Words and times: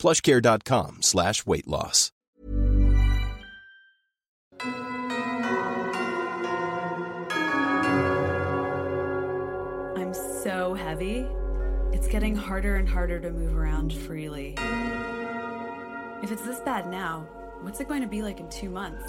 plushcare.com 0.00 1.02
slash 1.02 1.46
weight 1.46 1.68
loss. 1.68 2.10
I'm 9.96 10.14
so 10.14 10.74
heavy. 10.74 11.26
It's 11.92 12.08
getting 12.08 12.34
harder 12.34 12.76
and 12.76 12.88
harder 12.88 13.20
to 13.20 13.30
move 13.30 13.56
around 13.56 13.92
freely. 13.92 14.54
If 16.22 16.32
it's 16.32 16.42
this 16.42 16.60
bad 16.60 16.88
now, 16.88 17.26
what's 17.60 17.80
it 17.80 17.88
going 17.88 18.02
to 18.02 18.08
be 18.08 18.22
like 18.22 18.40
in 18.40 18.48
two 18.48 18.70
months? 18.70 19.04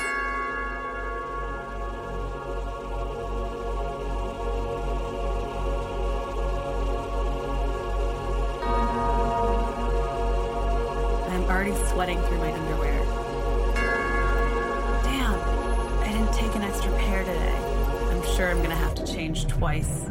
Sweating 11.91 12.21
through 12.23 12.37
my 12.37 12.53
underwear. 12.53 12.97
Damn, 15.03 15.37
I 15.99 16.07
didn't 16.09 16.33
take 16.33 16.55
an 16.55 16.61
extra 16.61 16.89
pair 16.97 17.23
today. 17.25 17.55
I'm 18.09 18.23
sure 18.35 18.49
I'm 18.49 18.61
gonna 18.61 18.75
have 18.75 18.95
to 18.95 19.05
change 19.05 19.45
twice. 19.47 20.05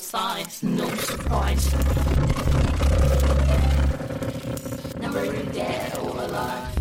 size, 0.00 0.62
no 0.62 0.88
surprise. 0.96 1.72
Never 4.98 5.26
dead 5.52 5.98
or 5.98 6.22
alive, 6.22 6.78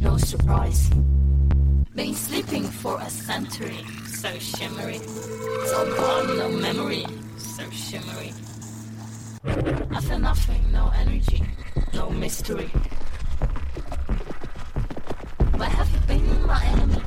no 0.00 0.16
surprise. 0.16 0.90
Been 1.94 2.14
sleeping 2.14 2.64
for 2.64 3.00
a 3.00 3.08
century, 3.08 3.84
so 4.06 4.30
shimmery. 4.38 4.98
So 5.66 5.96
gone, 5.96 6.36
no 6.36 6.48
memory, 6.48 7.06
so 7.36 7.62
shimmery. 7.70 8.32
I 9.44 10.00
feel 10.00 10.18
nothing, 10.18 10.72
no 10.72 10.92
energy, 10.96 11.44
no 11.94 12.10
mystery. 12.10 12.70
Where 15.56 15.68
have 15.68 15.90
you 15.92 16.00
been, 16.08 16.46
my 16.46 16.64
enemy? 16.64 17.01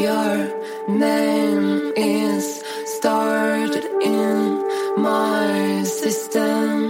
Your 0.00 0.48
name 0.88 1.92
is 1.94 2.64
stored 2.86 3.76
in 4.00 5.02
my 5.02 5.82
system. 5.84 6.89